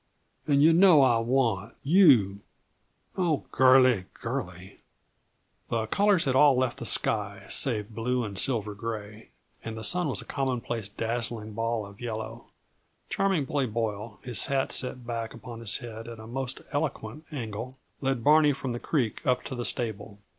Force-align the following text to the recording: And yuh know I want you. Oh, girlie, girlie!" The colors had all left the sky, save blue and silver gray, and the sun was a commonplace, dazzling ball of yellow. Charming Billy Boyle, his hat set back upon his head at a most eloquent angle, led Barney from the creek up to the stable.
And 0.47 0.63
yuh 0.63 0.73
know 0.73 1.03
I 1.03 1.19
want 1.19 1.75
you. 1.83 2.39
Oh, 3.15 3.45
girlie, 3.51 4.05
girlie!" 4.19 4.79
The 5.69 5.85
colors 5.85 6.25
had 6.25 6.35
all 6.35 6.57
left 6.57 6.79
the 6.79 6.87
sky, 6.87 7.45
save 7.51 7.89
blue 7.91 8.23
and 8.25 8.35
silver 8.35 8.73
gray, 8.73 9.29
and 9.63 9.77
the 9.77 9.83
sun 9.83 10.07
was 10.07 10.19
a 10.19 10.25
commonplace, 10.25 10.89
dazzling 10.89 11.53
ball 11.53 11.85
of 11.85 12.01
yellow. 12.01 12.45
Charming 13.11 13.45
Billy 13.45 13.67
Boyle, 13.67 14.17
his 14.23 14.47
hat 14.47 14.71
set 14.71 15.05
back 15.05 15.35
upon 15.35 15.59
his 15.59 15.77
head 15.77 16.07
at 16.07 16.19
a 16.19 16.25
most 16.25 16.61
eloquent 16.71 17.25
angle, 17.31 17.77
led 18.01 18.23
Barney 18.23 18.53
from 18.53 18.71
the 18.71 18.79
creek 18.79 19.23
up 19.23 19.43
to 19.43 19.53
the 19.53 19.65
stable. 19.65 20.17